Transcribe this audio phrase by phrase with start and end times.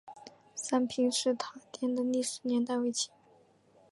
[0.55, 3.11] 三平寺塔殿的历史年代为清。